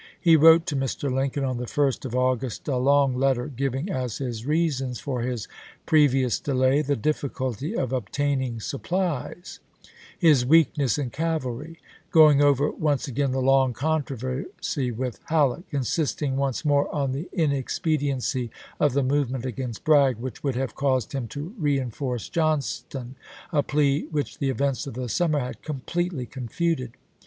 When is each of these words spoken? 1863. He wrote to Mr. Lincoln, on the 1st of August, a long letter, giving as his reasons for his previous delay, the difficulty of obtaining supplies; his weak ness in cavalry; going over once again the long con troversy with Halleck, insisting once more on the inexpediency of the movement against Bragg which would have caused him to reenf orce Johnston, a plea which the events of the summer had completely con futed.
1863. 0.23 0.31
He 0.31 0.35
wrote 0.35 0.65
to 0.65 0.75
Mr. 0.75 1.15
Lincoln, 1.15 1.43
on 1.43 1.57
the 1.57 1.67
1st 1.67 2.05
of 2.05 2.15
August, 2.15 2.67
a 2.67 2.75
long 2.77 3.15
letter, 3.15 3.45
giving 3.45 3.87
as 3.91 4.17
his 4.17 4.47
reasons 4.47 4.99
for 4.99 5.21
his 5.21 5.47
previous 5.85 6.39
delay, 6.39 6.81
the 6.81 6.95
difficulty 6.95 7.75
of 7.77 7.93
obtaining 7.93 8.59
supplies; 8.59 9.59
his 10.17 10.43
weak 10.43 10.75
ness 10.75 10.97
in 10.97 11.11
cavalry; 11.11 11.79
going 12.09 12.41
over 12.41 12.71
once 12.71 13.07
again 13.07 13.31
the 13.31 13.43
long 13.43 13.73
con 13.73 14.01
troversy 14.01 14.91
with 14.91 15.19
Halleck, 15.25 15.65
insisting 15.69 16.35
once 16.35 16.65
more 16.65 16.89
on 16.91 17.11
the 17.11 17.29
inexpediency 17.31 18.49
of 18.79 18.93
the 18.93 19.03
movement 19.03 19.45
against 19.45 19.83
Bragg 19.83 20.17
which 20.17 20.43
would 20.43 20.55
have 20.55 20.73
caused 20.73 21.13
him 21.13 21.27
to 21.27 21.53
reenf 21.61 22.01
orce 22.01 22.27
Johnston, 22.27 23.17
a 23.51 23.61
plea 23.61 24.07
which 24.09 24.39
the 24.39 24.49
events 24.49 24.87
of 24.87 24.95
the 24.95 25.07
summer 25.07 25.37
had 25.37 25.61
completely 25.61 26.25
con 26.25 26.47
futed. 26.47 26.93